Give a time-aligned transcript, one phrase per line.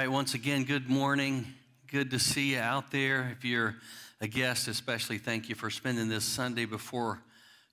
[0.00, 1.44] Right, once again, good morning.
[1.86, 3.36] Good to see you out there.
[3.36, 3.76] If you're
[4.22, 7.22] a guest, especially, thank you for spending this Sunday before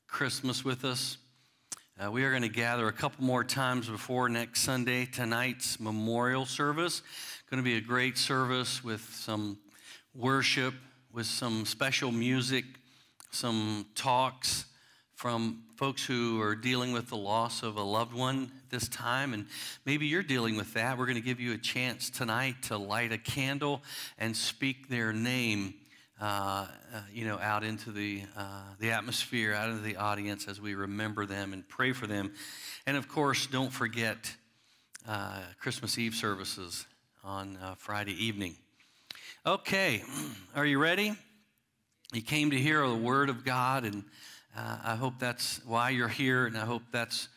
[0.09, 1.19] Christmas with us.
[1.97, 6.45] Uh, we are going to gather a couple more times before next Sunday, tonight's memorial
[6.45, 7.01] service.
[7.49, 9.57] Going to be a great service with some
[10.13, 10.73] worship,
[11.13, 12.65] with some special music,
[13.31, 14.65] some talks
[15.17, 19.47] from folks who are dealing with the loss of a loved one this time, and
[19.83, 20.95] maybe you're dealing with that.
[20.95, 23.81] We're going to give you a chance tonight to light a candle
[24.19, 25.73] and speak their name.
[26.19, 30.59] Uh, uh, you know, out into the, uh, the atmosphere, out into the audience as
[30.59, 32.33] we remember them and pray for them.
[32.87, 34.35] And of course, don't forget
[35.07, 36.87] uh, Christmas Eve services
[37.23, 38.55] on uh, Friday evening.
[39.45, 40.01] Okay,
[40.55, 41.15] are you ready?
[42.13, 44.03] You came to hear the Word of God, and
[44.55, 47.29] uh, I hope that's why you're here, and I hope that's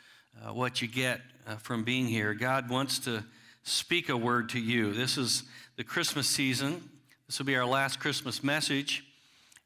[0.42, 2.34] uh, what you get uh, from being here.
[2.34, 3.24] God wants to
[3.62, 4.92] speak a word to you.
[4.92, 5.44] This is
[5.76, 6.88] the Christmas season.
[7.26, 9.04] This will be our last Christmas message.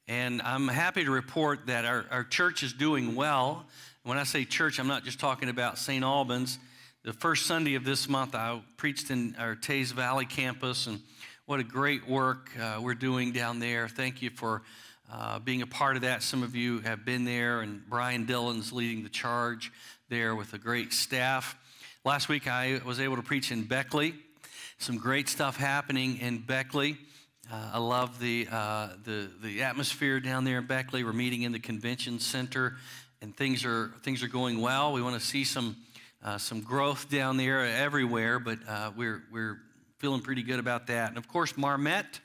[0.06, 3.64] And I'm happy to report that our, our church is doing well.
[4.03, 6.05] When I say church, I'm not just talking about St.
[6.05, 6.58] Albans.
[7.05, 11.01] The first Sunday of this month, I preached in our Teays Valley campus, and
[11.47, 13.89] what a great work uh, we're doing down there.
[13.89, 14.62] Thank you for
[15.13, 16.23] uh, being a part of that.
[16.23, 19.73] Some of you have been there, and Brian Dillon's leading the charge
[20.09, 21.57] there with a great staff.
[22.05, 24.15] Last week, I was able to preach in Beckley.
[24.79, 26.99] Some great stuff happening in Beckley.
[27.53, 31.05] Uh, I love the, uh, the, the atmosphere down there in Beckley.
[31.05, 32.77] We're meeting in the convention center,
[33.20, 34.93] and things are, things are going well.
[34.93, 35.77] We want to see some,
[36.23, 39.59] uh, some growth down there everywhere, but uh, we're, we're
[39.98, 41.11] feeling pretty good about that.
[41.11, 42.20] And of course, Marmet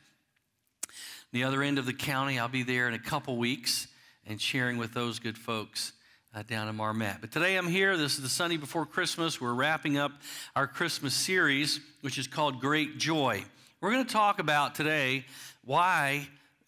[1.31, 2.39] the other end of the county.
[2.39, 3.87] I'll be there in a couple weeks
[4.25, 5.93] and sharing with those good folks
[6.33, 7.17] uh, down in Marmet.
[7.21, 7.97] But today I'm here.
[7.97, 9.39] This is the Sunday before Christmas.
[9.39, 10.11] We're wrapping up
[10.55, 13.43] our Christmas series, which is called Great Joy.
[13.81, 15.25] We're going to talk about today
[15.63, 16.27] why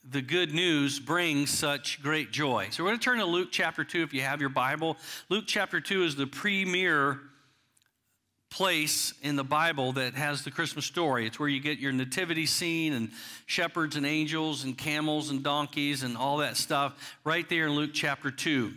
[0.09, 2.67] the good news brings such great joy.
[2.71, 4.97] So we're going to turn to Luke chapter 2 if you have your Bible.
[5.29, 7.19] Luke chapter 2 is the premier
[8.51, 11.25] place in the Bible that has the Christmas story.
[11.25, 13.09] It's where you get your nativity scene and
[13.45, 17.91] shepherds and angels and camels and donkeys and all that stuff right there in Luke
[17.93, 18.73] chapter 2.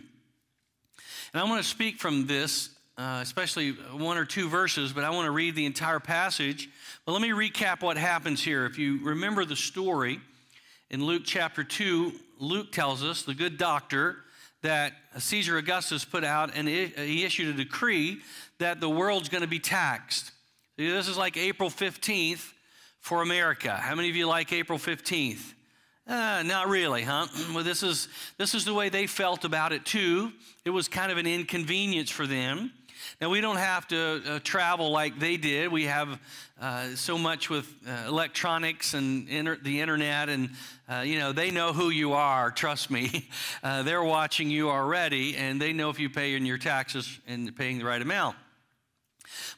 [1.33, 5.09] And I want to speak from this, uh, especially one or two verses, but I
[5.09, 6.69] want to read the entire passage.
[7.05, 8.65] But let me recap what happens here.
[8.65, 10.21] If you remember the story
[10.89, 14.15] in Luke chapter 2, Luke tells us, the good doctor,
[14.61, 18.21] that Caesar Augustus put out and he issued a decree
[18.59, 20.31] that the world's going to be taxed.
[20.77, 22.51] This is like April 15th
[22.99, 23.71] for America.
[23.71, 25.53] How many of you like April 15th?
[26.07, 27.27] Uh, not really, huh?
[27.53, 30.31] Well, this is, this is the way they felt about it too.
[30.65, 32.71] It was kind of an inconvenience for them.
[33.19, 35.71] Now, we don't have to uh, travel like they did.
[35.71, 36.19] We have
[36.59, 40.49] uh, so much with uh, electronics and inter- the internet, and
[40.89, 43.29] uh, you know, they know who you are, trust me.
[43.63, 47.55] Uh, they're watching you already, and they know if you pay in your taxes and
[47.55, 48.35] paying the right amount.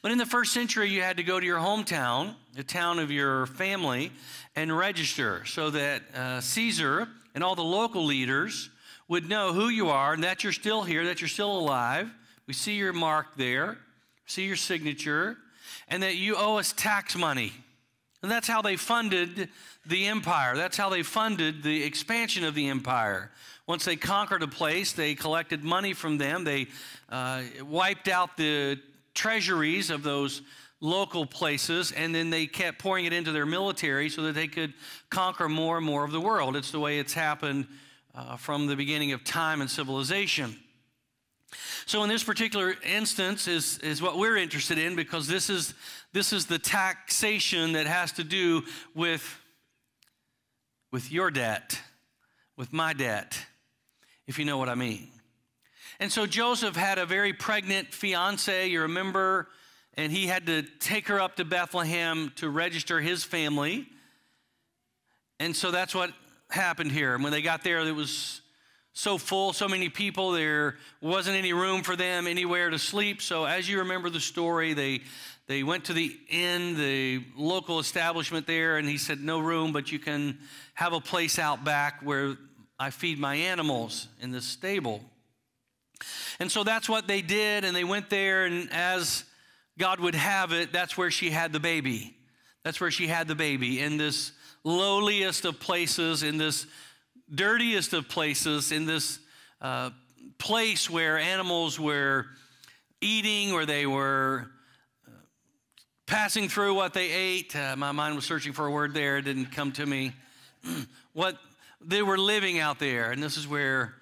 [0.00, 3.10] But in the first century, you had to go to your hometown, the town of
[3.10, 4.12] your family,
[4.56, 8.70] and register so that uh, Caesar and all the local leaders
[9.08, 12.10] would know who you are and that you're still here, that you're still alive.
[12.48, 13.76] We see your mark there,
[14.24, 15.36] see your signature,
[15.86, 17.52] and that you owe us tax money.
[18.22, 19.50] And that's how they funded
[19.84, 20.56] the empire.
[20.56, 23.30] That's how they funded the expansion of the empire.
[23.66, 26.42] Once they conquered a place, they collected money from them.
[26.42, 26.68] They
[27.10, 28.80] uh, wiped out the
[29.14, 30.40] treasuries of those
[30.80, 34.72] local places, and then they kept pouring it into their military so that they could
[35.10, 36.56] conquer more and more of the world.
[36.56, 37.66] It's the way it's happened
[38.14, 40.56] uh, from the beginning of time and civilization.
[41.86, 45.74] So, in this particular instance, is, is what we're interested in because this is,
[46.12, 48.64] this is the taxation that has to do
[48.94, 49.40] with,
[50.92, 51.80] with your debt,
[52.56, 53.38] with my debt,
[54.26, 55.08] if you know what I mean.
[56.00, 59.48] And so Joseph had a very pregnant fiance, you remember,
[59.94, 63.86] and he had to take her up to Bethlehem to register his family.
[65.40, 66.12] And so that's what
[66.50, 67.14] happened here.
[67.14, 68.42] And when they got there, it was
[68.98, 73.22] so full, so many people, there wasn't any room for them anywhere to sleep.
[73.22, 75.02] So as you remember the story, they
[75.46, 79.92] they went to the inn, the local establishment there, and he said, No room, but
[79.92, 80.38] you can
[80.74, 82.36] have a place out back where
[82.76, 85.00] I feed my animals in this stable.
[86.40, 89.22] And so that's what they did, and they went there, and as
[89.78, 92.16] God would have it, that's where she had the baby.
[92.64, 94.32] That's where she had the baby in this
[94.64, 96.66] lowliest of places, in this
[97.34, 99.18] dirtiest of places, in this
[99.60, 99.90] uh,
[100.38, 102.26] place where animals were
[103.00, 104.50] eating, where they were
[105.06, 105.10] uh,
[106.06, 107.54] passing through what they ate.
[107.54, 110.12] Uh, my mind was searching for a word there, it didn't come to me.
[111.12, 111.38] what
[111.80, 113.94] they were living out there, and this is where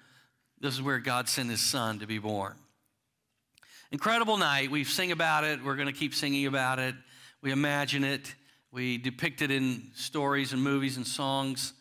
[0.59, 2.55] this is where God sent his son to be born.
[3.91, 4.71] Incredible night.
[4.71, 5.63] We sing about it.
[5.63, 6.95] We're going to keep singing about it.
[7.41, 8.33] We imagine it.
[8.71, 11.73] We depict it in stories and movies and songs.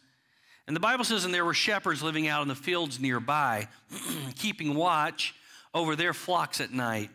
[0.67, 3.69] And the Bible says, and there were shepherds living out in the fields nearby,
[4.37, 5.35] keeping watch
[5.73, 7.11] over their flocks at night.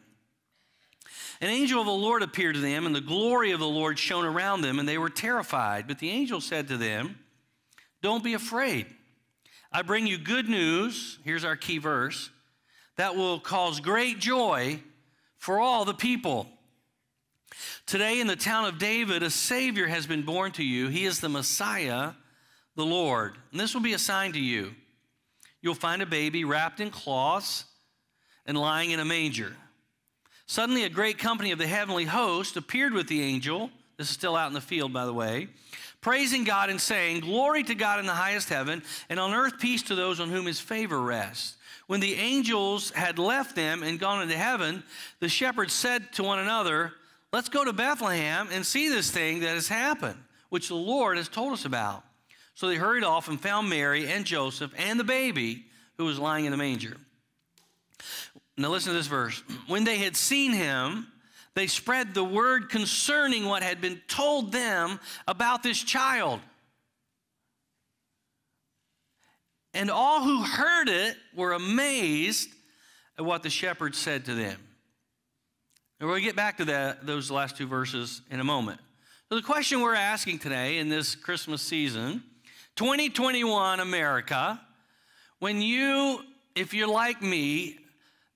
[1.41, 4.25] An angel of the Lord appeared to them, and the glory of the Lord shone
[4.25, 5.87] around them, and they were terrified.
[5.87, 7.17] But the angel said to them,
[8.01, 8.85] Don't be afraid.
[9.71, 11.17] I bring you good news.
[11.23, 12.29] Here's our key verse
[12.97, 14.79] that will cause great joy
[15.37, 16.47] for all the people.
[17.87, 20.87] Today, in the town of David, a Savior has been born to you.
[20.87, 22.11] He is the Messiah,
[22.75, 23.35] the Lord.
[23.51, 24.73] And this will be a sign to you.
[25.61, 27.65] You'll find a baby wrapped in cloths
[28.45, 29.55] and lying in a manger.
[30.47, 33.69] Suddenly, a great company of the heavenly host appeared with the angel.
[33.97, 35.47] This is still out in the field, by the way.
[36.01, 39.83] Praising God and saying, Glory to God in the highest heaven, and on earth peace
[39.83, 41.55] to those on whom his favor rests.
[41.87, 44.83] When the angels had left them and gone into heaven,
[45.19, 46.93] the shepherds said to one another,
[47.31, 51.29] Let's go to Bethlehem and see this thing that has happened, which the Lord has
[51.29, 52.03] told us about.
[52.61, 55.65] So they hurried off and found Mary and Joseph and the baby
[55.97, 56.95] who was lying in the manger.
[58.55, 59.41] Now listen to this verse.
[59.67, 61.07] When they had seen him,
[61.55, 66.39] they spread the word concerning what had been told them about this child.
[69.73, 72.47] And all who heard it were amazed
[73.17, 74.59] at what the shepherds said to them.
[75.99, 78.79] And we'll get back to that, those last two verses in a moment.
[79.29, 82.21] So, the question we're asking today in this Christmas season
[82.75, 84.59] 2021 America,
[85.39, 86.21] when you,
[86.55, 87.77] if you're like me,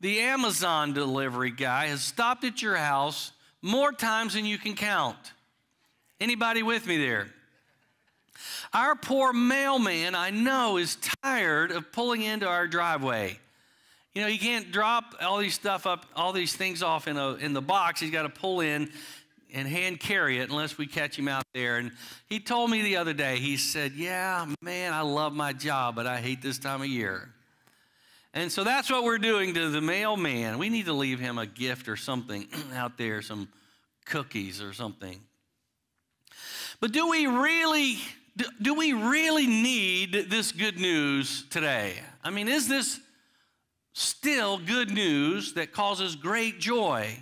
[0.01, 5.17] the Amazon delivery guy has stopped at your house more times than you can count.
[6.19, 7.27] Anybody with me there?
[8.73, 13.39] Our poor mailman, I know, is tired of pulling into our driveway.
[14.13, 17.35] You know, he can't drop all these stuff up, all these things off in, a,
[17.35, 17.99] in the box.
[17.99, 18.89] He's got to pull in
[19.55, 21.77] and hand carry it unless we catch him out there.
[21.77, 21.91] And
[22.27, 26.05] he told me the other day, he said, Yeah, man, I love my job, but
[26.05, 27.29] I hate this time of year.
[28.33, 30.59] And so that's what we're doing to the mailman.
[30.59, 33.47] We need to leave him a gift or something out there, some
[34.05, 35.21] cookies or something.
[36.79, 37.97] But do we really
[38.37, 41.93] do, do we really need this good news today?
[42.21, 42.99] I mean, is this
[43.95, 47.17] still good news that causes great joy.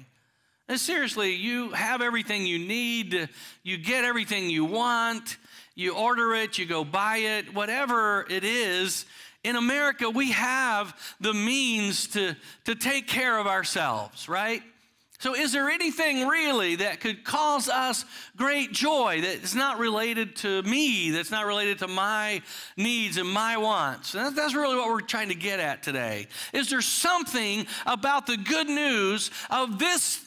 [0.69, 3.29] And seriously, you have everything you need,
[3.63, 5.37] you get everything you want,
[5.75, 9.05] you order it, you go buy it, whatever it is.
[9.43, 14.63] In America, we have the means to, to take care of ourselves, right?
[15.23, 18.03] So, is there anything really that could cause us
[18.35, 22.41] great joy that is not related to me, that's not related to my
[22.75, 24.11] needs and my wants?
[24.11, 26.27] that's really what we're trying to get at today.
[26.51, 30.22] Is there something about the good news of this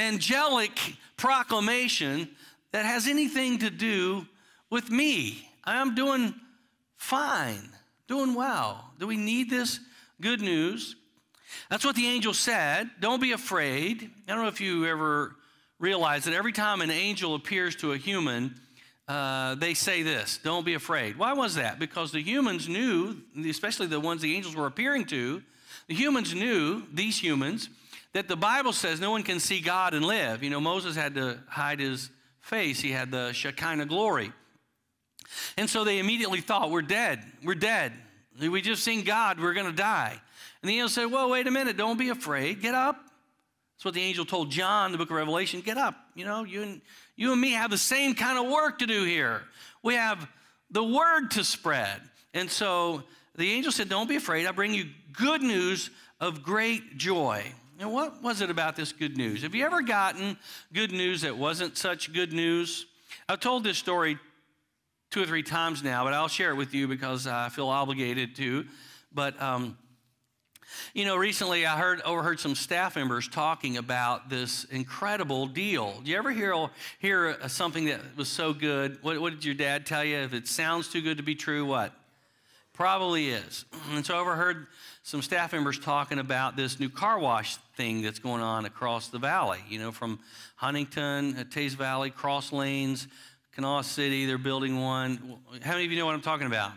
[0.00, 2.28] angelic proclamation
[2.72, 4.26] that has anything to do
[4.70, 5.48] with me?
[5.64, 6.34] I'm doing
[6.96, 7.68] fine,
[8.08, 8.92] doing well.
[8.98, 9.80] Do we need this
[10.20, 10.96] good news?
[11.68, 12.90] That's what the angel said.
[13.00, 14.10] Don't be afraid.
[14.28, 15.36] I don't know if you ever
[15.78, 18.54] realize that every time an angel appears to a human,
[19.08, 21.18] uh, they say this don't be afraid.
[21.18, 21.78] Why was that?
[21.78, 23.16] Because the humans knew,
[23.48, 25.42] especially the ones the angels were appearing to,
[25.88, 27.68] the humans knew, these humans,
[28.12, 30.42] that the Bible says no one can see God and live.
[30.42, 34.32] You know, Moses had to hide his face, he had the Shekinah glory.
[35.56, 37.22] And so they immediately thought, we're dead.
[37.44, 37.92] We're dead.
[38.40, 40.20] We just seen God, we're going to die.
[40.62, 42.60] And the angel said, Well, wait a minute, don't be afraid.
[42.60, 42.96] Get up.
[42.96, 45.60] That's what the angel told John, the book of Revelation.
[45.60, 45.94] Get up.
[46.14, 46.82] You know, you and,
[47.16, 49.42] you and me have the same kind of work to do here.
[49.82, 50.28] We have
[50.70, 52.00] the word to spread.
[52.34, 53.02] And so
[53.36, 54.46] the angel said, Don't be afraid.
[54.46, 55.90] I bring you good news
[56.20, 57.42] of great joy.
[57.80, 59.40] And what was it about this good news?
[59.42, 60.36] Have you ever gotten
[60.70, 62.84] good news that wasn't such good news?
[63.26, 64.18] I've told this story
[65.10, 68.36] two or three times now, but I'll share it with you because I feel obligated
[68.36, 68.66] to.
[69.14, 69.78] But um,
[70.92, 76.02] you know, recently I heard overheard some staff members talking about this incredible deal.
[76.04, 76.68] Do you ever hear
[76.98, 78.98] hear something that was so good?
[79.00, 80.18] What, what did your dad tell you?
[80.18, 81.94] If it sounds too good to be true, what?
[82.80, 83.66] Probably is.
[83.92, 84.68] And so I overheard
[85.02, 89.18] some staff members talking about this new car wash thing that's going on across the
[89.18, 89.58] valley.
[89.68, 90.20] You know, from
[90.56, 93.06] Huntington, uh, Teays Valley, Cross Lanes,
[93.54, 95.36] Kanawha City, they're building one.
[95.62, 96.72] How many of you know what I'm talking about?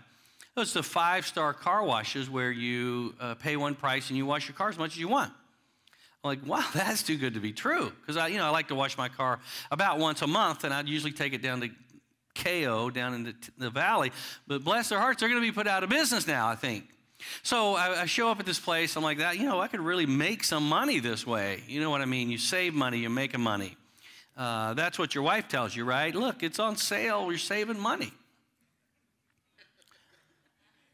[0.58, 4.50] It's the five star car washes where you uh, pay one price and you wash
[4.50, 5.32] your car as much as you want.
[6.24, 7.94] I'm like, wow, that's too good to be true.
[8.02, 9.40] Because I, you know, I like to wash my car
[9.72, 11.70] about once a month, and I'd usually take it down to
[12.36, 14.12] KO down in the, the valley.
[14.48, 16.86] But bless their hearts, they're going to be put out of business now, I think.
[17.42, 18.96] So I, I, show up at this place.
[18.98, 21.64] I'm like, that, you know, I could really make some money this way.
[21.68, 22.30] You know what I mean?
[22.30, 23.78] You save money, you're making money.
[24.36, 26.14] Uh, that's what your wife tells you, right?
[26.14, 27.30] Look, it's on sale.
[27.30, 28.12] You're saving money.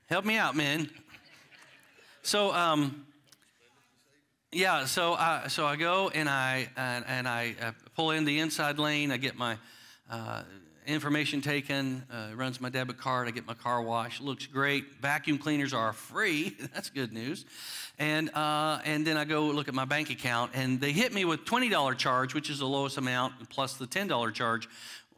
[0.08, 0.90] Help me out, man.
[2.22, 3.06] So, um,
[4.52, 8.40] yeah, so I, so I go and I, and, and I uh, pull in the
[8.40, 9.12] inside lane.
[9.12, 9.58] I get my
[10.10, 10.42] uh,
[10.90, 13.28] information taken, uh, runs my debit card.
[13.28, 14.22] I get my car washed.
[14.22, 14.86] Looks great.
[15.02, 16.58] Vacuum cleaners are free.
[16.74, 17.46] That's good news.
[17.98, 21.26] And, uh, and then I go look at my bank account, and they hit me
[21.26, 24.68] with $20 charge, which is the lowest amount, plus the $10 charge.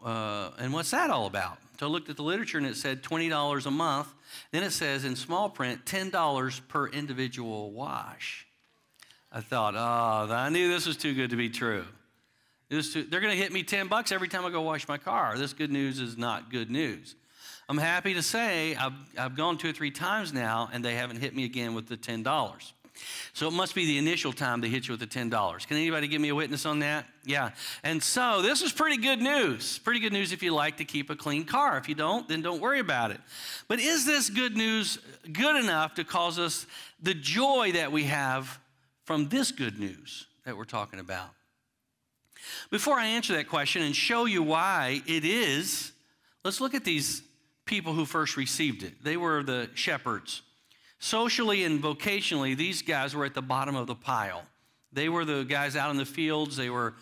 [0.04, 1.58] Uh, and what's that all about?
[1.80, 4.14] So I looked at the literature, and it said $20 a month.
[4.52, 8.46] Then it says in small print, $10 per individual wash.
[9.32, 11.86] I thought, oh, I knew this was too good to be true.
[12.72, 15.38] They're going to hit me 10 bucks every time I go wash my car.
[15.38, 17.16] This good news is not good news.
[17.68, 21.18] I'm happy to say I've, I've gone two or three times now and they haven't
[21.18, 22.24] hit me again with the $10.
[23.34, 25.68] So it must be the initial time they hit you with the $10.
[25.68, 27.06] Can anybody give me a witness on that?
[27.26, 27.52] Yeah.
[27.84, 29.80] And so this is pretty good news.
[29.80, 31.78] Pretty good news if you like to keep a clean car.
[31.78, 33.20] If you don't, then don't worry about it.
[33.68, 34.98] But is this good news
[35.32, 36.66] good enough to cause us
[37.02, 38.60] the joy that we have
[39.04, 41.32] from this good news that we're talking about?
[42.70, 45.92] Before I answer that question and show you why it is,
[46.44, 47.22] let's look at these
[47.66, 49.04] people who first received it.
[49.04, 50.42] They were the shepherds.
[51.00, 54.44] Socially and vocationally, these guys were at the bottom of the pile.
[54.94, 56.56] They were the guys out in the fields.
[56.58, 56.94] They were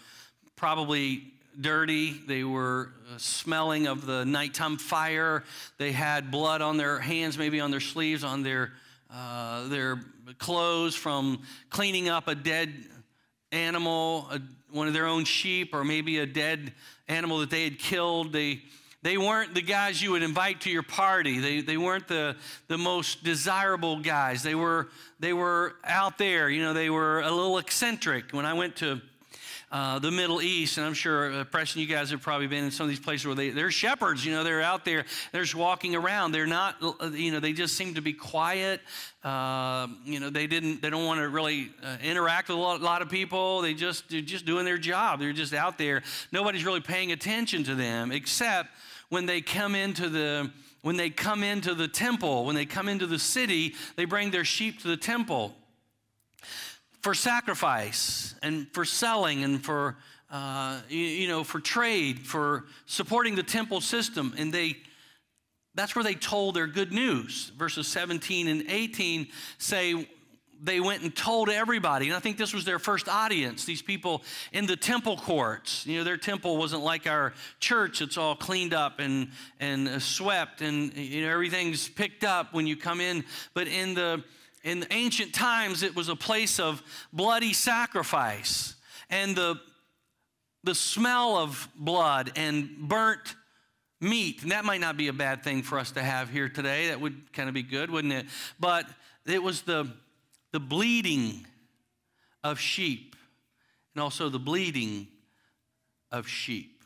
[0.56, 1.24] probably
[1.60, 2.12] dirty.
[2.12, 5.44] They were uh, smelling of the nighttime fire.
[5.78, 8.74] They had blood on their hands, maybe on their sleeves, on their,
[9.14, 10.00] uh, their
[10.38, 12.74] clothes from cleaning up a dead
[13.52, 14.40] animal, a,
[14.72, 16.74] one of their own sheep, or maybe a dead
[17.08, 18.32] animal that they had killed.
[18.34, 18.62] They,
[19.02, 21.40] they weren't the guys you would invite to your party.
[21.40, 22.36] They, they weren't the,
[22.68, 24.44] the most desirable guys.
[24.44, 24.90] They were,
[25.20, 26.50] they were out there.
[26.50, 28.32] You know, they were a little eccentric.
[28.32, 29.02] When I went to
[29.72, 32.72] uh, the Middle East, and I'm sure, uh, Preston, you guys have probably been in
[32.72, 35.54] some of these places where they, they're shepherds, you know, they're out there, they're just
[35.54, 36.32] walking around.
[36.32, 38.82] They're not, uh, you know, they just seem to be quiet.
[39.24, 42.82] Uh, you know, they didn't, they don't want to really uh, interact with a lot,
[42.82, 43.62] lot, of people.
[43.62, 45.20] They just, they're just doing their job.
[45.20, 46.02] They're just out there.
[46.32, 48.70] Nobody's really paying attention to them except
[49.10, 50.50] when they come into the,
[50.82, 54.46] when they come into the temple, when they come into the city, they bring their
[54.46, 55.54] sheep to the temple
[57.02, 59.98] for sacrifice and for selling and for
[60.32, 64.34] uh, you, you, know for trade for supporting the temple system.
[64.38, 64.78] And they
[65.76, 67.52] that's where they told their good news.
[67.58, 69.28] Verses 17 and 18
[69.58, 70.08] say
[70.62, 72.08] they went and told everybody.
[72.08, 75.86] And i think this was their first audience these people in the temple courts.
[75.88, 78.02] You know their temple wasn't like our church.
[78.02, 79.30] It's all cleaned up and
[79.60, 83.24] and swept and you know everything's picked up when you come in.
[83.54, 84.24] But in the
[84.64, 86.82] in ancient times, it was a place of
[87.14, 88.76] bloody sacrifice.
[89.10, 89.60] And the,
[90.64, 93.36] the smell of blood and burnt
[94.02, 96.88] meat, and that might not be a bad thing for us to have here today.
[96.88, 98.26] That would kind of be good, wouldn't it?
[98.60, 98.86] But
[99.26, 99.92] it was the,
[100.52, 101.46] the bleeding
[102.44, 103.16] of sheep
[103.94, 105.08] and also the bleeding
[106.12, 106.84] of sheep.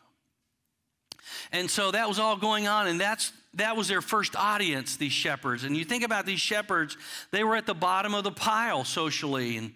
[1.51, 5.12] And so that was all going on, and that's that was their first audience, these
[5.12, 5.64] shepherds.
[5.64, 6.98] And you think about these shepherds,
[7.32, 9.74] they were at the bottom of the pile socially and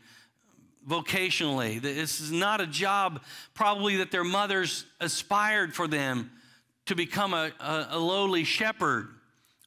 [0.87, 1.81] vocationally.
[1.81, 3.21] This is not a job
[3.53, 6.31] probably that their mothers aspired for them
[6.85, 9.09] to become a, a, a lowly shepherd.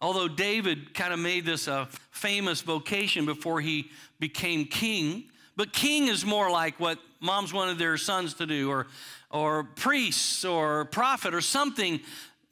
[0.01, 5.25] Although David kind of made this a famous vocation before he became king.
[5.57, 8.87] But king is more like what moms wanted their sons to do, or,
[9.31, 12.01] or priests, or prophet, or something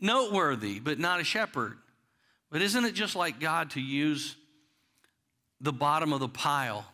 [0.00, 1.78] noteworthy, but not a shepherd.
[2.50, 4.36] But isn't it just like God to use
[5.60, 6.86] the bottom of the pile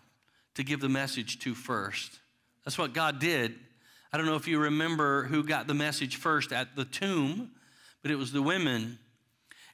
[0.54, 2.18] to give the message to first?
[2.64, 3.54] That's what God did.
[4.12, 7.50] I don't know if you remember who got the message first at the tomb,
[8.02, 8.98] but it was the women.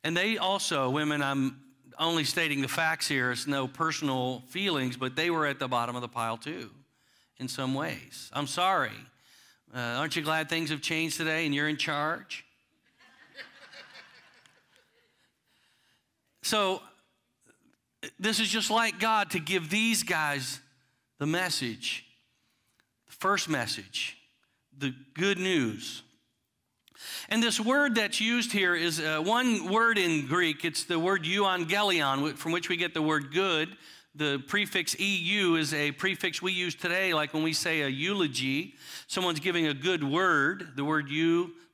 [0.03, 1.61] And they also, women, I'm
[1.99, 5.95] only stating the facts here, it's no personal feelings, but they were at the bottom
[5.95, 6.71] of the pile too,
[7.39, 8.31] in some ways.
[8.33, 8.93] I'm sorry.
[9.75, 12.45] Uh, aren't you glad things have changed today and you're in charge?
[16.51, 16.83] So,
[18.19, 20.59] this is just like God to give these guys
[21.21, 22.05] the message,
[23.07, 24.17] the first message,
[24.77, 26.03] the good news.
[27.29, 30.65] And this word that's used here is uh, one word in Greek.
[30.65, 33.69] It's the word euangelion, from which we get the word good.
[34.17, 38.75] the prefix EU is a prefix we use today, like when we say a eulogy,
[39.07, 40.71] someone's giving a good word.
[40.75, 41.09] The word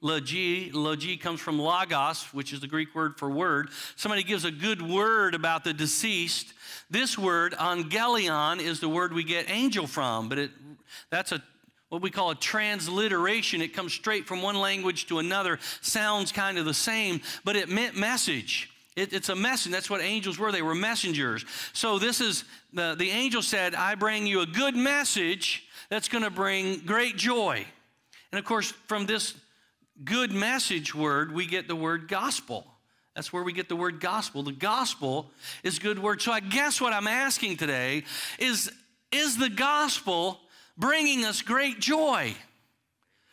[0.03, 3.71] eulogy, logi comes from logos, which is the Greek word for word.
[3.97, 6.53] Somebody gives a good word about the deceased.
[6.91, 10.51] This word, angelion, is the word we get angel from, but it,
[11.11, 11.43] that's a
[11.89, 13.63] what we call a transliteration.
[13.63, 17.69] It comes straight from one language to another, sounds kind of the same, but it
[17.69, 18.71] meant message.
[18.97, 19.73] It, it's a message.
[19.73, 20.51] That's what angels were.
[20.51, 21.45] They were messengers.
[21.73, 26.25] So this is the, the angel said, I bring you a good message that's going
[26.25, 27.65] to bring great joy.
[28.33, 29.35] And of course, from this
[30.05, 32.67] good message word, we get the word gospel.
[33.15, 34.43] That's where we get the word gospel.
[34.43, 35.31] The gospel
[35.63, 36.21] is good word.
[36.21, 38.05] So I guess what I'm asking today
[38.39, 38.71] is
[39.13, 40.41] is the gospel
[40.77, 42.35] bringing us great joy?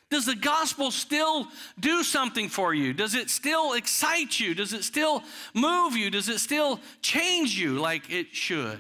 [0.10, 1.48] Does the gospel still
[1.80, 2.94] do something for you?
[2.94, 4.54] Does it still excite you?
[4.54, 5.24] Does it still
[5.56, 6.12] move you?
[6.12, 8.80] Does it still change you like it should?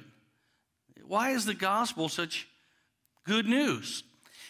[1.07, 2.47] Why is the gospel such
[3.25, 4.03] good news?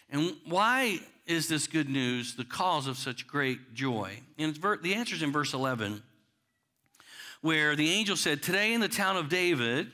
[0.10, 4.20] And why is this good news the cause of such great joy?
[4.38, 6.01] And the answer is in verse 11,
[7.42, 9.92] where the angel said, Today in the town of David,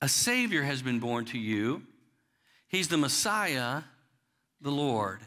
[0.00, 1.82] a Savior has been born to you.
[2.68, 3.82] He's the Messiah,
[4.60, 5.20] the Lord.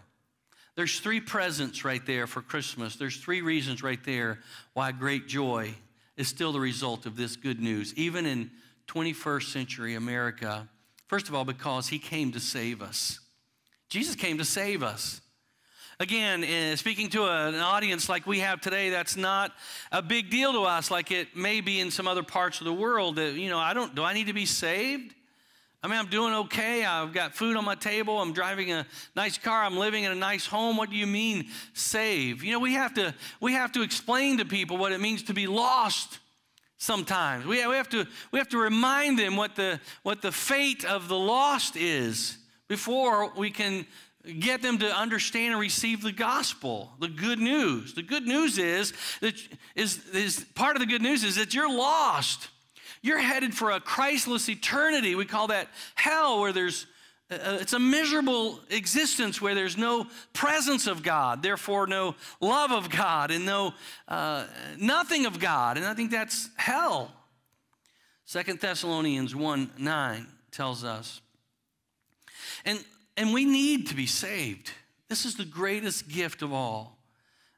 [0.75, 2.96] There's three presents right there for Christmas.
[2.96, 4.39] There's three reasons right there
[4.74, 5.74] why great joy
[6.18, 8.51] is still the result of this good news, even in
[8.88, 10.68] 21st century America.
[11.08, 13.20] First of all, because he came to save us.
[13.89, 15.22] Jesus came to save us.
[16.00, 19.51] Again, uh, speaking to an audience like we have today, that's not
[19.91, 22.73] a big deal to us, like it may be in some other parts of the
[22.73, 23.15] world.
[23.15, 23.95] That you know, I don't.
[23.95, 25.15] Do I need to be saved?
[25.82, 26.86] I mean, I'm doing okay.
[26.86, 28.21] I've got food on my table.
[28.21, 29.63] I'm driving a nice car.
[29.63, 30.78] I'm living in a nice home.
[30.78, 32.43] What do you mean save?
[32.43, 35.34] You know, we have to we have to explain to people what it means to
[35.34, 36.19] be lost
[36.78, 37.45] sometimes.
[37.45, 41.08] We, we have to we have to remind them what the what the fate of
[41.08, 43.86] the lost is before we can
[44.39, 47.93] get them to understand and receive the gospel, the good news.
[47.93, 49.36] The good news is that
[49.75, 52.49] is, is part of the good news is that you're lost.
[53.01, 55.15] You're headed for a Christless eternity.
[55.15, 56.88] We call that hell, where there's
[57.30, 62.89] uh, it's a miserable existence where there's no presence of God, therefore no love of
[62.89, 63.73] God, and no
[64.08, 64.45] uh,
[64.80, 65.77] nothing of God.
[65.77, 67.12] And I think that's hell.
[68.25, 71.21] Second Thessalonians 1 9 tells us.
[72.67, 72.84] And,
[73.15, 74.71] and we need to be saved.
[75.08, 76.97] This is the greatest gift of all.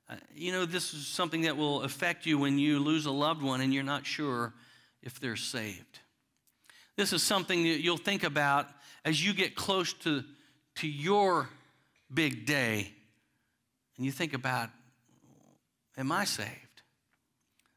[0.08, 3.42] Uh, you know, this is something that will affect you when you lose a loved
[3.42, 4.54] one and you're not sure
[5.02, 6.00] if they're saved.
[6.96, 8.68] This is something that you'll think about
[9.04, 10.24] as you get close to,
[10.76, 11.50] to your
[12.14, 12.92] big day
[13.98, 14.70] and you think about,
[15.98, 16.50] am I saved?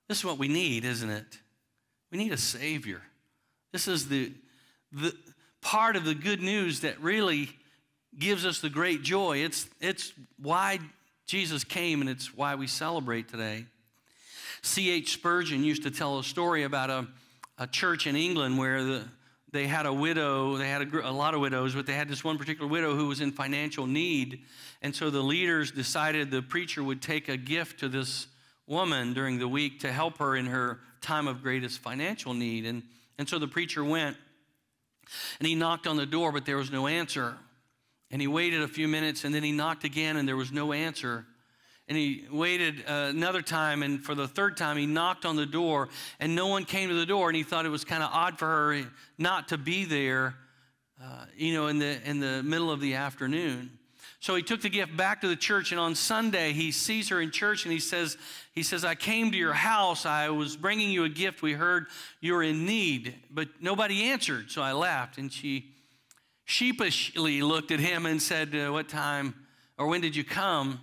[0.07, 1.39] This is what we need, isn't it?
[2.11, 3.01] We need a Savior.
[3.73, 4.33] This is the,
[4.93, 5.17] the
[5.63, 7.49] part of the good news that really
[8.19, 9.39] gives us the great joy.
[9.39, 10.81] It's, it's why
[11.27, 13.65] Jesus came and it's why we celebrate today.
[14.63, 15.15] C.H.
[15.15, 17.07] Spurgeon used to tell a story about a,
[17.59, 19.05] a church in England where the,
[19.51, 22.23] they had a widow, they had a, a, lot of widows, but they had this
[22.23, 24.43] one particular widow who was in financial need.
[24.83, 28.27] And so the leaders decided the preacher would take a gift to this
[28.67, 32.65] woman during the week to help her in her time of greatest financial need.
[32.67, 32.83] And,
[33.19, 34.17] and so the preacher went
[35.39, 37.37] and he knocked on the door, but there was no answer.
[38.11, 40.73] And he waited a few minutes and then he knocked again and there was no
[40.73, 41.27] answer.
[41.89, 45.45] And he waited uh, another time, and for the third time, he knocked on the
[45.45, 45.89] door,
[46.21, 47.29] and no one came to the door.
[47.29, 48.87] And he thought it was kind of odd for her
[49.19, 50.37] not to be there,
[51.03, 53.79] uh, you know, in the, in the middle of the afternoon.
[54.23, 57.21] So he took the gift back to the church, and on Sunday, he sees her
[57.21, 58.17] in church, and he says,
[58.53, 60.07] he says, I came to your house.
[60.07, 61.43] I was bringing you a gift.
[61.43, 61.87] We heard
[62.21, 65.19] you were in need, but nobody answered, so I left.
[65.19, 65.73] And she
[66.45, 69.35] sheepishly looked at him and said, uh, What time
[69.77, 70.79] or when did you come?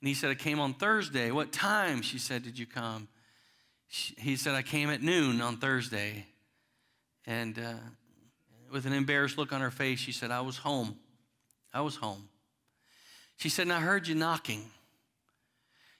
[0.00, 1.30] And he said, I came on Thursday.
[1.30, 3.08] What time, she said, did you come?
[3.88, 6.24] She, he said, I came at noon on Thursday.
[7.26, 7.74] And uh,
[8.72, 10.96] with an embarrassed look on her face, she said, I was home.
[11.74, 12.30] I was home.
[13.38, 14.64] She said, and I heard you knocking.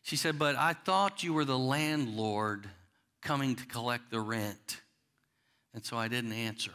[0.02, 2.68] She said, but I thought you were the landlord
[3.22, 4.80] coming to collect the rent.
[5.72, 6.72] And so I didn't answer.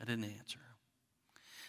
[0.00, 0.58] I didn't answer.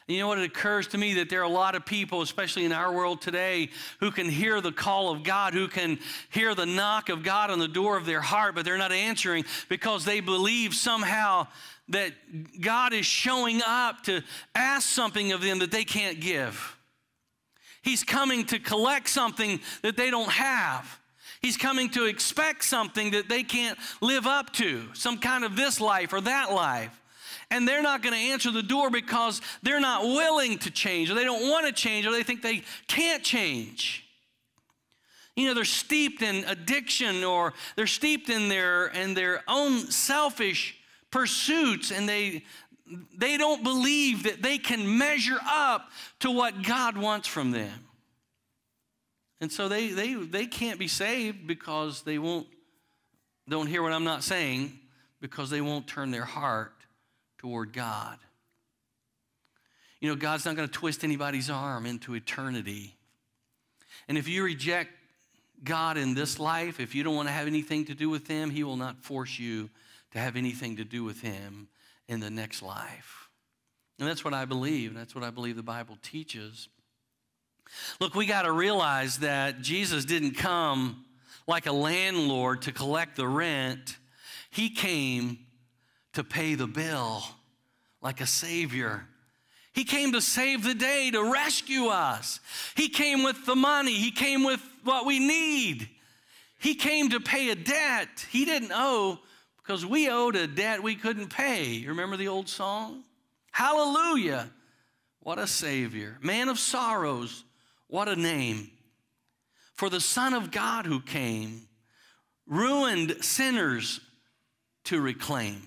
[0.08, 0.40] You know what?
[0.40, 3.22] It occurs to me that there are a lot of people, especially in our world
[3.22, 3.70] today,
[4.02, 5.98] who can hear the call of God, who can
[6.30, 9.46] hear the knock of God on the door of their heart, but they're not answering
[9.70, 11.48] because they believe somehow
[11.90, 12.12] that
[12.60, 14.22] God is showing up to
[14.54, 16.73] ask something of them that they can't give.
[17.84, 21.00] He's coming to collect something that they don't have.
[21.42, 25.82] He's coming to expect something that they can't live up to, some kind of this
[25.82, 26.98] life or that life.
[27.52, 31.16] And they're not going to answer the door because they're not willing to change, or
[31.16, 34.04] they don't want to change, or they think they can't change.
[35.36, 40.78] You know, they're steeped in addiction or they're steeped in their, in their own selfish
[41.10, 42.44] pursuits and they,
[43.16, 47.88] they don't believe that they can measure up to what God wants from them.
[49.42, 52.48] And so they, they, they can't be saved because they won't,
[53.50, 54.80] don't hear what I'm not saying,
[55.20, 56.74] because they won't turn their heart
[57.38, 58.18] toward God.
[60.00, 62.96] You know, God's not going to twist anybody's arm into eternity.
[64.08, 64.92] And if you reject
[65.64, 68.50] God in this life, if you don't want to have anything to do with Him,
[68.50, 69.70] He will not force you
[70.12, 71.68] to have anything to do with Him
[72.08, 73.30] in the next life.
[74.00, 76.68] And that's what I believe, that's what I believe the Bible teaches.
[78.00, 81.06] Look, we got to realize that Jesus didn't come
[81.48, 83.98] like a landlord to collect the rent,
[84.50, 85.40] He came
[86.14, 87.24] to pay the bill
[88.02, 89.08] like a Savior.
[89.74, 92.40] He came to save the day, to rescue us.
[92.76, 95.90] He came with the money, He came with what we need.
[96.60, 99.20] He came to pay a debt He didn't owe
[99.64, 101.66] because we owed a debt we couldn't pay.
[101.66, 103.04] You remember the old song?
[103.52, 104.50] Hallelujah.
[105.22, 106.18] What a Savior.
[106.22, 107.44] Man of sorrows.
[107.88, 108.72] What a name.
[109.76, 111.62] For the Son of God who came,
[112.46, 114.02] ruined sinners
[114.86, 115.62] to reclaim.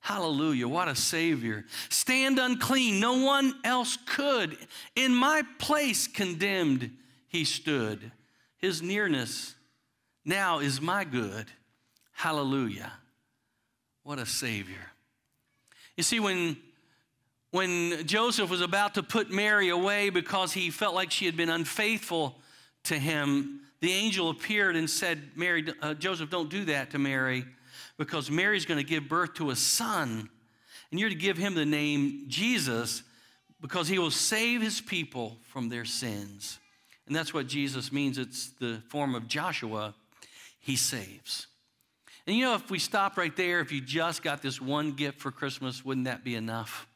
[0.00, 0.68] Hallelujah.
[0.68, 1.64] What a Savior.
[1.88, 3.00] Stand unclean.
[3.00, 4.56] No one else could.
[4.96, 6.90] In my place condemned,
[7.28, 8.12] he stood.
[8.58, 9.54] His nearness
[10.24, 11.46] now is my good.
[12.12, 12.92] Hallelujah.
[14.04, 14.90] What a Savior.
[15.96, 16.56] You see, when,
[17.50, 21.50] when Joseph was about to put Mary away because he felt like she had been
[21.50, 22.38] unfaithful
[22.84, 27.44] to him, the angel appeared and said, Mary, uh, Joseph, don't do that to Mary
[27.98, 30.28] because Mary's going to give birth to a son,
[30.90, 33.02] and you're to give him the name Jesus
[33.60, 36.58] because he will save his people from their sins.
[37.06, 38.18] And that's what Jesus means.
[38.18, 39.94] It's the form of Joshua.
[40.58, 41.46] He saves.
[42.26, 45.20] And you know, if we stop right there, if you just got this one gift
[45.20, 46.86] for Christmas, wouldn't that be enough?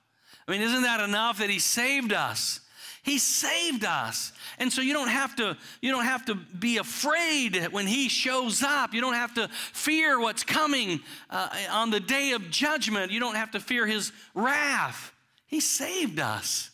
[0.47, 2.61] I mean, isn't that enough that he saved us?
[3.03, 4.33] He saved us.
[4.59, 8.65] And so you don't have to you don't have to be afraid when he shows
[8.65, 8.95] up.
[8.95, 13.13] You don't have to fear what's coming uh, on the day of judgment.
[13.13, 15.13] You don't have to fear his wrath.
[15.47, 16.71] He saved us.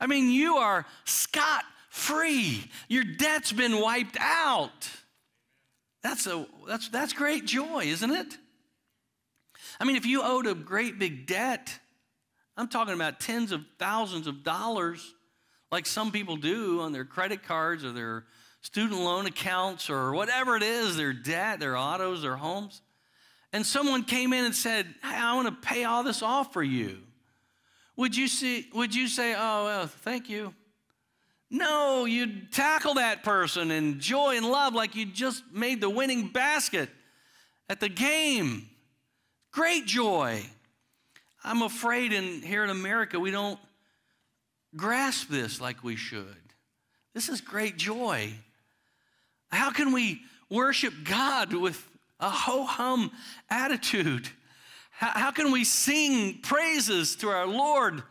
[0.00, 2.68] I mean, you are scot free.
[2.88, 4.90] Your debt's been wiped out.
[6.02, 8.36] That's a that's that's great joy, isn't it?
[9.80, 11.78] I mean, if you owed a great big debt,
[12.56, 15.14] I'm talking about tens of thousands of dollars
[15.70, 18.24] like some people do on their credit cards or their
[18.60, 22.82] student loan accounts or whatever it is, their debt, their autos, their homes.
[23.52, 26.62] And someone came in and said, hey, I want to pay all this off for
[26.62, 26.98] you.
[27.96, 30.54] Would you, see, would you say, oh, well, thank you?
[31.50, 36.28] No, you'd tackle that person in joy and love like you just made the winning
[36.28, 36.88] basket
[37.68, 38.68] at the game.
[39.52, 40.44] Great joy.
[41.44, 43.60] I'm afraid in here in America we don't
[44.74, 46.26] grasp this like we should.
[47.14, 48.32] This is great joy.
[49.50, 51.88] How can we worship God with
[52.20, 53.12] a ho hum
[53.48, 54.28] attitude?
[54.90, 58.02] How, how, can we sing praises to our Lord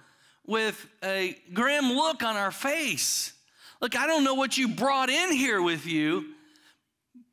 [0.47, 3.33] with a grim look on our face?
[3.81, 6.25] Look, I don't know what you brought in here with you,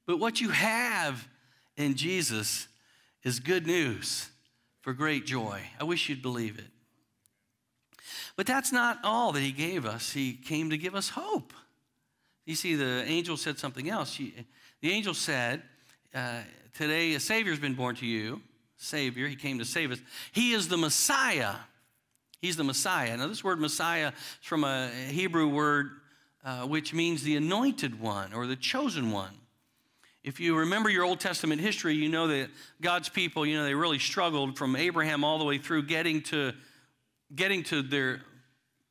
[0.07, 1.27] but what you have
[1.77, 2.69] in Jesus
[3.23, 4.29] is good news
[4.81, 5.61] for great joy.
[5.81, 6.67] I wish you'd believe it.
[8.37, 10.13] But that's not all that he gave us.
[10.13, 11.53] He came to give us hope.
[12.47, 14.17] You see, the angel said something else.
[14.17, 15.63] the angel said,
[16.15, 16.41] uh,
[16.75, 18.41] Today a Savior's been born to you.
[18.77, 20.01] Savior, he came to save us.
[20.33, 21.55] He is the Messiah.
[22.43, 23.17] He's the Messiah.
[23.17, 25.93] Now, this word Messiah is from a Hebrew word
[26.45, 29.31] uh, which means the anointed one or the chosen one.
[30.25, 32.51] If you remember your Old Testament history, you know that
[32.81, 36.53] God's people, you know, they really struggled from Abraham all the way through getting to
[37.35, 38.23] getting to their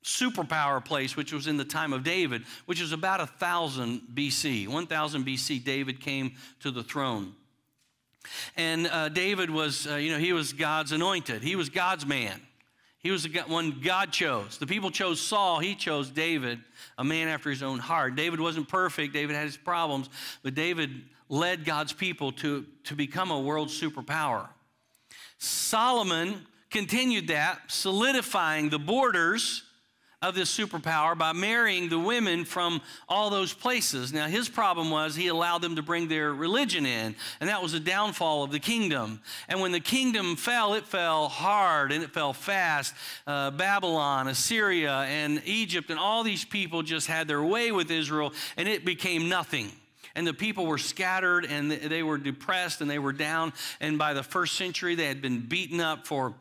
[0.03, 4.67] superpower place, which was in the time of David, which was about 1000 BC.
[4.67, 7.33] 1000 BC, David came to the throne.
[8.55, 12.41] And uh, David was, uh, you know, he was God's anointed, he was God's man.
[13.03, 14.57] He was the one God chose.
[14.59, 16.59] The people chose Saul, he chose David,
[16.97, 18.15] a man after his own heart.
[18.15, 20.09] David wasn't perfect, David had his problems,
[20.43, 20.91] but David
[21.27, 24.49] led God's people to, to become a world superpower.
[25.39, 29.63] Solomon continued that, solidifying the borders
[30.21, 32.79] of this superpower by marrying the women from
[33.09, 34.13] all those places.
[34.13, 37.71] Now, his problem was he allowed them to bring their religion in, and that was
[37.71, 39.19] the downfall of the kingdom.
[39.49, 42.93] And when the kingdom fell, it fell hard and it fell fast.
[43.25, 48.31] Uh, Babylon, Assyria, and Egypt, and all these people just had their way with Israel,
[48.57, 49.71] and it became nothing
[50.13, 53.53] and the people were scattered and they were depressed and they were down.
[53.79, 56.33] And by the first century, they had been beaten up for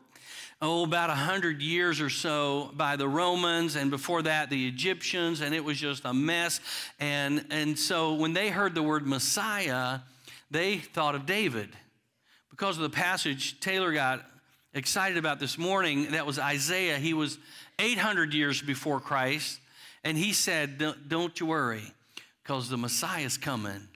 [0.61, 5.55] oh, about 100 years or so by the Romans, and before that, the Egyptians, and
[5.55, 6.59] it was just a mess.
[6.99, 9.99] And, and so when they heard the word Messiah,
[10.51, 11.69] they thought of David.
[12.51, 14.23] Because of the passage Taylor got
[14.73, 16.97] excited about this morning, that was Isaiah.
[16.97, 17.39] He was
[17.79, 19.59] 800 years before Christ,
[20.03, 21.83] and he said, Don't, you worry,
[22.43, 23.87] because the Messiah is coming.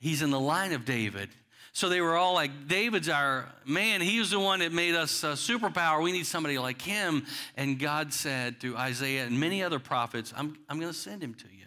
[0.00, 1.28] He's in the line of David.
[1.72, 4.00] So they were all like, David's our man.
[4.00, 6.02] He was the one that made us a superpower.
[6.02, 7.26] We need somebody like him.
[7.56, 11.34] And God said through Isaiah and many other prophets, I'm, I'm going to send him
[11.34, 11.66] to you.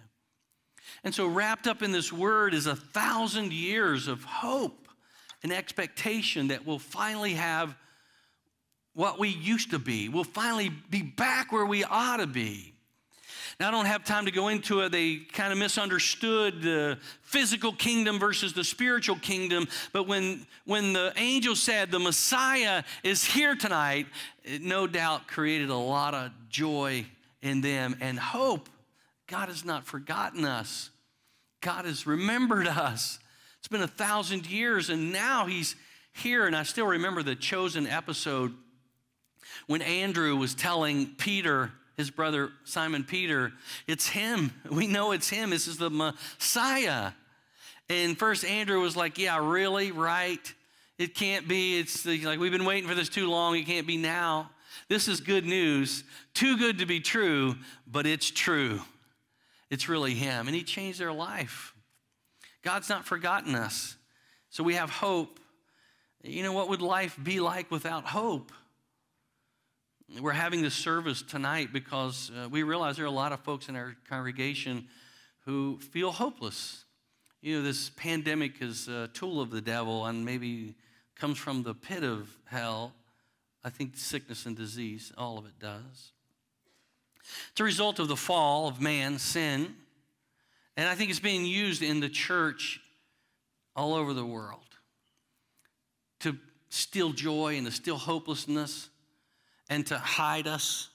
[1.04, 4.88] And so, wrapped up in this word is a thousand years of hope
[5.42, 7.76] and expectation that we'll finally have
[8.94, 10.10] what we used to be.
[10.10, 12.71] We'll finally be back where we ought to be.
[13.62, 14.92] Now, I don't have time to go into it.
[14.92, 19.68] They kind of misunderstood the physical kingdom versus the spiritual kingdom.
[19.94, 24.08] But when, when the angel said the Messiah is here tonight,
[24.44, 27.06] it no doubt created a lot of joy
[27.44, 28.68] in them and hope.
[29.28, 30.90] God has not forgotten us,
[31.62, 33.20] God has remembered us.
[33.60, 35.76] It's been a thousand years, and now He's
[36.14, 36.48] here.
[36.48, 38.56] And I still remember the chosen episode
[39.68, 43.52] when Andrew was telling Peter, his brother Simon Peter,
[43.88, 44.52] it's him.
[44.70, 45.50] We know it's him.
[45.50, 47.12] This is the Messiah.
[47.90, 49.92] And first Andrew was like, Yeah, really?
[49.92, 50.54] Right?
[50.98, 51.80] It can't be.
[51.80, 53.56] It's like we've been waiting for this too long.
[53.56, 54.52] It can't be now.
[54.88, 56.04] This is good news.
[56.34, 57.56] Too good to be true,
[57.88, 58.82] but it's true.
[59.70, 60.48] It's really him.
[60.48, 61.74] And he changed their life.
[62.62, 63.96] God's not forgotten us.
[64.50, 65.40] So we have hope.
[66.24, 68.52] You know, what would life be like without hope?
[70.20, 73.70] We're having this service tonight because uh, we realize there are a lot of folks
[73.70, 74.88] in our congregation
[75.46, 76.84] who feel hopeless.
[77.42, 80.76] You know, this pandemic is a tool of the devil and maybe
[81.16, 82.94] comes from the pit of hell.
[83.64, 86.12] I think sickness and disease, all of it does.
[87.52, 89.76] It's a result of the fall of man, sin,
[90.76, 92.82] and I think it's being used in the church
[93.78, 94.60] all over the world
[96.20, 98.90] to steal joy and to steal hopelessness
[99.72, 100.90] and to hide us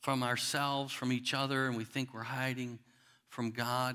[0.00, 2.78] from ourselves, from each other, and we think we're hiding
[3.28, 3.94] from God.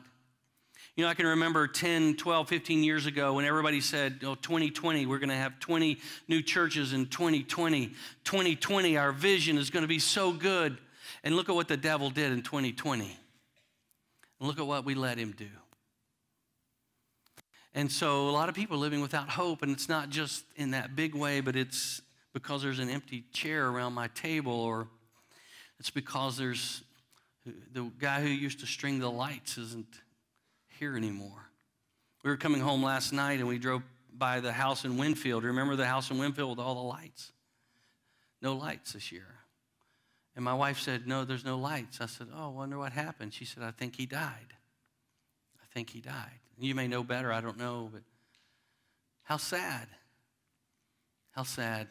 [0.95, 5.07] You know, I can remember 10, 12, 15 years ago when everybody said, oh, 2020,
[5.07, 7.87] we're going to have 20 new churches in 2020.
[8.23, 10.77] 2020, our vision is going to be so good.
[11.23, 13.05] And look at what the devil did in 2020.
[14.39, 15.49] And look at what we let him do.
[17.73, 20.71] And so a lot of people are living without hope, and it's not just in
[20.71, 22.03] that big way, but it's
[22.33, 24.87] because there's an empty chair around my table, or
[25.79, 26.83] it's because there's
[27.73, 29.99] the guy who used to string the lights isn't
[30.79, 31.49] here anymore.
[32.23, 33.81] We were coming home last night and we drove
[34.13, 35.43] by the house in Winfield.
[35.43, 37.31] Remember the house in Winfield with all the lights?
[38.41, 39.27] No lights this year.
[40.35, 41.99] And my wife said, No, there's no lights.
[41.99, 43.33] I said, Oh, I wonder what happened.
[43.33, 44.53] She said, I think he died.
[45.61, 46.39] I think he died.
[46.59, 48.03] You may know better, I don't know, but
[49.23, 49.87] how sad.
[51.31, 51.87] How sad.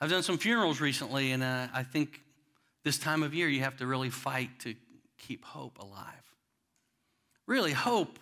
[0.00, 2.22] I've done some funerals recently, and uh, I think
[2.84, 4.74] this time of year you have to really fight to
[5.18, 6.34] keep hope alive.
[7.46, 8.18] Really, hope.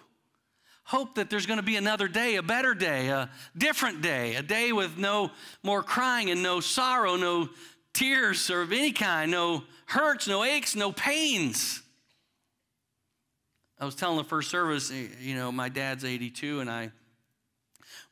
[0.85, 4.43] Hope that there's going to be another day, a better day, a different day, a
[4.43, 7.49] day with no more crying and no sorrow, no
[7.93, 11.83] tears of any kind, no hurts, no aches, no pains.
[13.79, 16.93] I was telling the first service, you know, my dad's 82, and I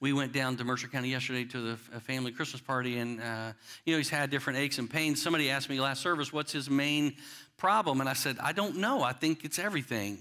[0.04, 3.54] we went down to Mercer County yesterday to the family Christmas party, and uh,
[3.86, 5.22] you know he's had different aches and pains.
[5.22, 7.16] Somebody asked me last service, "What's his main
[7.56, 9.02] problem?" And I said, "I don't know.
[9.02, 10.18] I think it's everything."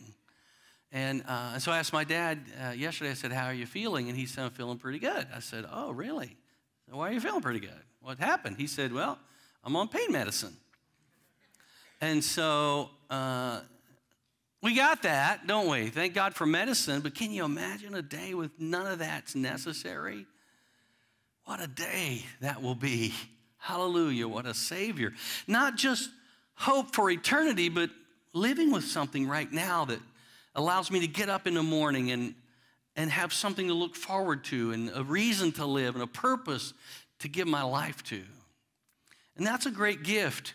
[0.94, 3.12] And uh, so I asked my dad uh, yesterday.
[3.12, 5.66] I said, "How are you feeling?" And he said, "I'm feeling pretty good." I said,
[5.70, 6.38] "Oh, really?
[6.90, 7.84] Why are you feeling pretty good?
[8.00, 9.20] What happened?" He said, "Well,
[9.66, 10.56] I'm on pain medicine."
[12.00, 13.60] And so uh,
[14.64, 15.90] we got that, don't we?
[15.90, 20.26] Thank God for medicine, but can you imagine a day with none of that's necessary?
[21.44, 23.14] What a day that will be.
[23.58, 25.12] Hallelujah, what a Savior.
[25.48, 26.10] Not just
[26.56, 27.90] hope for eternity, but
[28.34, 30.00] living with something right now that
[30.56, 32.34] allows me to get up in the morning and,
[32.96, 36.74] and have something to look forward to and a reason to live and a purpose
[37.20, 38.22] to give my life to.
[39.36, 40.54] And that's a great gift.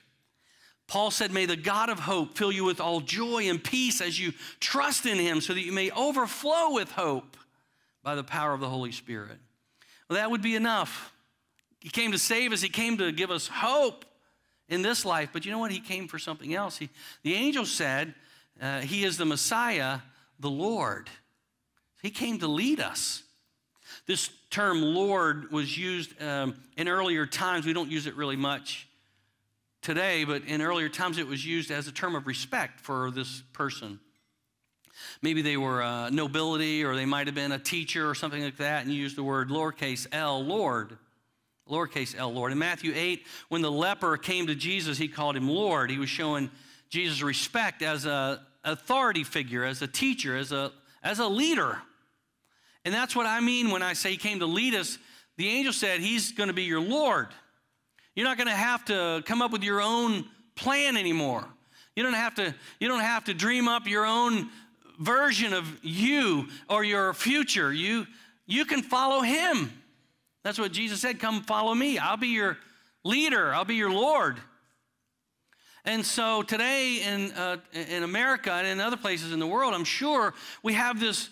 [0.89, 4.19] Paul said, May the God of hope fill you with all joy and peace as
[4.19, 7.37] you trust in him, so that you may overflow with hope
[8.03, 9.39] by the power of the Holy Spirit.
[10.09, 11.13] Well, that would be enough.
[11.81, 14.07] He came to save us, He came to give us hope
[14.71, 15.29] in this life.
[15.31, 15.71] But you know what?
[15.71, 16.79] He came for something else.
[16.79, 16.89] He,
[17.23, 18.15] the angel said,
[18.61, 19.99] uh, He is the Messiah,
[20.41, 21.11] the Lord.
[22.03, 23.23] He came to lead us.
[24.07, 27.67] This term Lord was used um, in earlier times.
[27.67, 28.88] We don't use it really much
[29.83, 33.43] today, but in earlier times it was used as a term of respect for this
[33.53, 34.01] person.
[35.23, 38.57] Maybe they were a nobility or they might have been a teacher or something like
[38.59, 40.99] that, and you use the word lowercase l, Lord.
[41.71, 42.53] Lowercase l, Lord.
[42.53, 45.91] In Matthew 8, when the leper came to Jesus, he called him Lord.
[45.91, 46.51] He was showing
[46.89, 51.79] Jesus respect as an authority figure, as a teacher, as a, as a leader.
[52.85, 54.99] And that's what I mean when I say he came to lead us.
[55.37, 57.29] The angel said, He's going to be your Lord.
[58.19, 60.25] You're not going to have to come up with your own
[60.57, 61.45] plan anymore.
[61.95, 64.49] You don't have to, you don't have to dream up your own
[64.99, 67.73] version of you or your future.
[67.73, 68.09] You,
[68.45, 69.73] you can follow him.
[70.43, 71.97] That's what Jesus said come follow me.
[71.97, 72.59] I'll be your
[73.05, 74.39] leader, I'll be your Lord.
[75.85, 79.85] And so today in, uh, in America and in other places in the world, I'm
[79.85, 81.29] sure we have this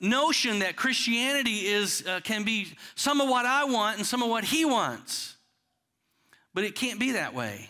[0.00, 4.28] notion that Christianity is, uh, can be some of what I want and some of
[4.28, 5.35] what he wants.
[6.56, 7.68] But it can't be that way.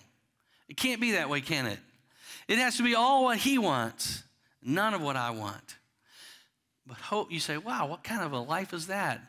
[0.69, 1.81] It can't be that way, can it?
[2.47, 4.23] It has to be all what he wants
[4.63, 5.77] none of what I want.
[6.87, 9.21] But hope, you say, wow, what kind of a life is that?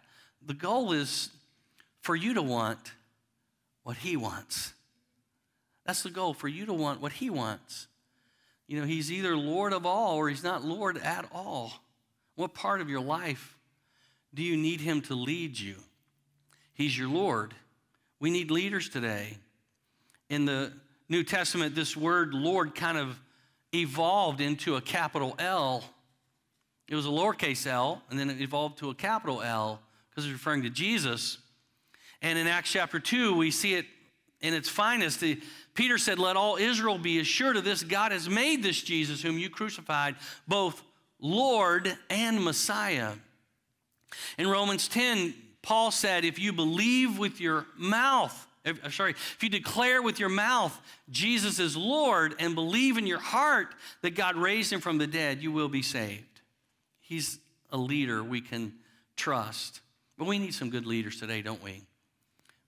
[0.46, 1.30] The goal is
[2.02, 2.92] for you to want
[3.82, 4.74] what He wants.
[5.88, 7.88] That's the goal, for you to want what He wants.
[8.68, 11.74] You know, He's either Lord of all or He's not Lord at all.
[12.36, 13.58] What part of your life
[14.36, 15.78] do you need Him to lead you?
[16.76, 17.56] He's your Lord.
[18.20, 19.38] We need leaders today.
[20.30, 20.74] In the
[21.10, 23.20] New Testament, this word Lord kind of
[23.74, 25.84] evolved into a capital L.
[26.88, 30.34] It was a lowercase l, and then it evolved to a capital L because it's
[30.34, 31.38] referring to Jesus.
[32.22, 33.86] And in Acts chapter 2, we see it
[34.42, 35.20] in its finest.
[35.20, 35.40] The,
[35.74, 39.38] Peter said, Let all Israel be assured of this God has made this Jesus, whom
[39.38, 40.16] you crucified,
[40.48, 40.82] both
[41.20, 43.14] Lord and Messiah.
[44.38, 49.50] In Romans 10, Paul said, If you believe with your mouth, uh, sorry, if you
[49.50, 54.72] declare with your mouth Jesus is Lord and believe in your heart that God raised
[54.72, 56.42] him from the dead, you will be saved.
[57.00, 57.40] He's
[57.72, 58.74] a leader we can
[59.16, 59.82] trust.
[60.18, 61.84] But we need some good leaders today, don't we?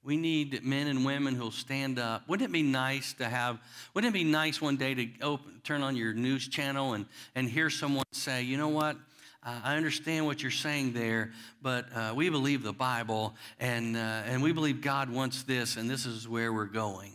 [0.03, 2.27] We need men and women who'll stand up.
[2.27, 3.59] Wouldn't it be nice to have,
[3.93, 7.49] wouldn't it be nice one day to open, turn on your news channel and, and
[7.49, 8.95] hear someone say, you know what?
[9.41, 13.99] Uh, I understand what you're saying there, but uh, we believe the Bible and, uh,
[13.99, 17.13] and we believe God wants this and this is where we're going.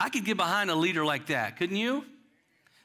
[0.00, 2.04] I could get behind a leader like that, couldn't you?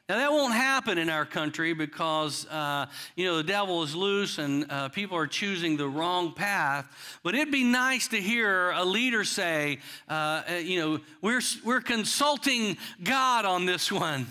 [0.08, 2.86] Now, that won't happen in our country because, uh,
[3.16, 7.18] you know, the devil is loose and uh, people are choosing the wrong path.
[7.22, 11.80] But it'd be nice to hear a leader say, uh, uh you know, we're, we're
[11.80, 14.26] consulting God on this one.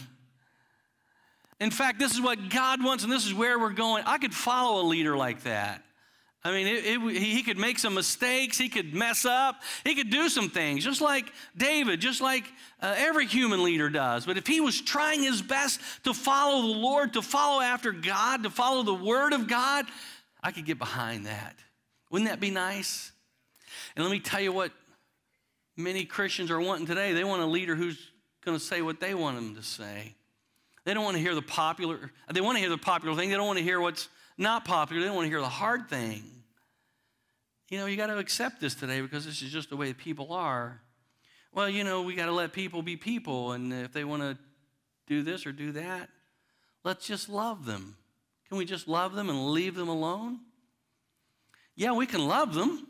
[1.64, 4.04] In fact, this is what God wants and this is where we're going.
[4.06, 5.82] I could follow a leader like that.
[6.44, 8.58] I mean, it, it, he could make some mistakes.
[8.58, 9.62] He could mess up.
[9.86, 12.44] He could do some things, just like David, just like
[12.82, 14.26] uh, every human leader does.
[14.26, 18.44] But if he was trying his best to follow the Lord, to follow after God,
[18.44, 19.86] to follow the Word of God,
[20.44, 21.56] I could get behind that.
[22.12, 23.14] Wouldn't that be nice?
[23.96, 24.74] And let me tell you what
[25.78, 27.14] many Christians are wanting today.
[27.14, 28.12] They want a leader who's
[28.44, 30.16] going to say what they want him to say.
[30.86, 33.30] They don't want to hear the popular, they want to hear the popular thing.
[33.30, 35.02] They don't want to hear what's not popular.
[35.02, 36.24] They don't want to hear the hard thing.
[37.70, 40.34] You know, you got to accept this today because this is just the way people
[40.34, 40.82] are.
[41.54, 44.38] Well, you know, we got to let people be people, and if they want to
[45.08, 46.10] do this or do that,
[46.84, 47.96] let's just love them.
[48.50, 50.40] Can we just love them and leave them alone?
[51.76, 52.88] Yeah, we can love them.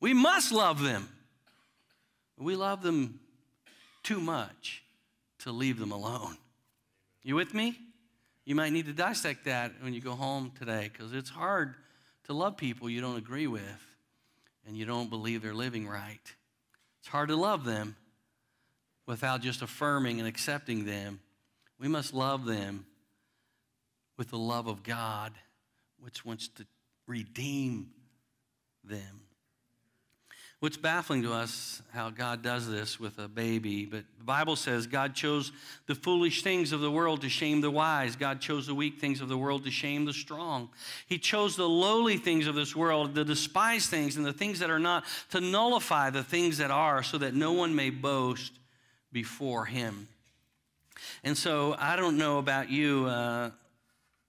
[0.00, 1.08] We must love them.
[2.36, 3.20] We love them
[4.02, 4.82] too much
[5.40, 6.36] to leave them alone.
[7.22, 7.78] You with me?
[8.44, 11.74] You might need to dissect that when you go home today because it's hard
[12.24, 13.86] to love people you don't agree with
[14.66, 16.34] and you don't believe they're living right.
[17.00, 17.96] It's hard to love them
[19.06, 21.20] without just affirming and accepting them.
[21.78, 22.86] We must love them
[24.16, 25.32] with the love of God,
[26.00, 26.66] which wants to
[27.06, 27.90] redeem
[28.84, 29.21] them.
[30.62, 34.86] What's baffling to us how God does this with a baby, but the Bible says
[34.86, 35.50] God chose
[35.88, 38.14] the foolish things of the world to shame the wise.
[38.14, 40.68] God chose the weak things of the world to shame the strong.
[41.08, 44.70] He chose the lowly things of this world, the despised things, and the things that
[44.70, 45.02] are not
[45.32, 48.52] to nullify the things that are, so that no one may boast
[49.10, 50.06] before Him.
[51.24, 53.06] And so I don't know about you.
[53.06, 53.50] Uh,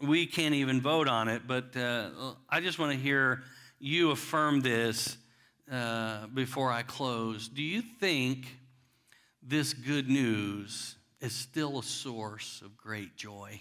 [0.01, 2.09] we can't even vote on it, but uh,
[2.49, 3.43] I just want to hear
[3.77, 5.17] you affirm this
[5.73, 7.47] uh, before I close.
[7.47, 8.45] Do you think
[9.41, 13.59] this good news is still a source of great joy?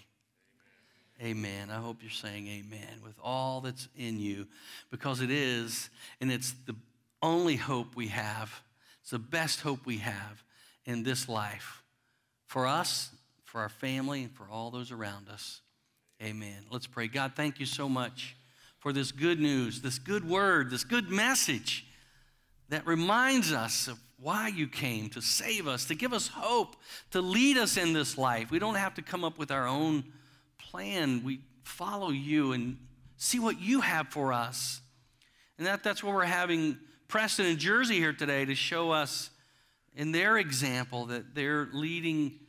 [1.19, 1.71] Amen.
[1.71, 4.47] I hope you're saying amen with all that's in you
[4.91, 5.89] because it is,
[6.21, 6.75] and it's the
[7.23, 8.61] only hope we have.
[9.01, 10.43] It's the best hope we have
[10.85, 11.81] in this life
[12.45, 13.09] for us,
[13.43, 15.61] for our family, and for all those around us.
[16.21, 16.65] Amen.
[16.69, 17.07] Let's pray.
[17.07, 18.35] God, thank you so much
[18.77, 21.87] for this good news, this good word, this good message
[22.69, 26.77] that reminds us of why you came to save us, to give us hope,
[27.11, 28.49] to lead us in this life.
[28.51, 30.05] We don't have to come up with our own
[30.57, 31.23] plan.
[31.23, 32.77] We follow you and
[33.17, 34.81] see what you have for us.
[35.57, 39.29] And that, that's what we're having Preston and Jersey here today to show us
[39.95, 42.39] in their example that they're leading,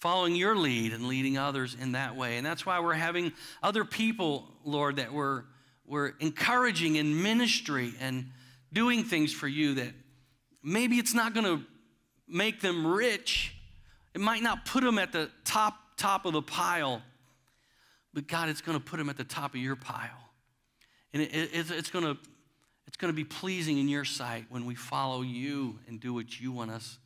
[0.00, 2.36] following your lead and leading others in that way.
[2.36, 3.32] And that's why we're having
[3.62, 5.44] other people, Lord, that we're,
[5.86, 8.26] we're encouraging in ministry and
[8.74, 9.92] doing things for you that
[10.62, 11.64] maybe it's not going to
[12.28, 13.54] make them rich.
[14.14, 17.00] It might not put them at the top top of the pile,
[18.12, 20.28] but God, it's going to put them at the top of your pile.
[21.12, 22.18] And it, it, it's going to
[22.86, 26.38] it's going to be pleasing in your sight when we follow you and do what
[26.40, 26.98] you want us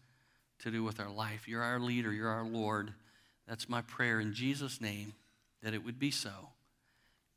[0.61, 1.47] to do with our life.
[1.47, 2.93] You're our leader, you're our Lord.
[3.47, 5.15] That's my prayer in Jesus' name
[5.63, 6.31] that it would be so.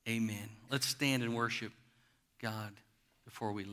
[0.07, 0.49] Amen.
[0.69, 1.71] Let's stand and worship
[2.41, 2.73] God
[3.23, 3.69] before we leave.